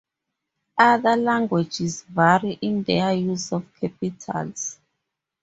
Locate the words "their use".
2.81-3.51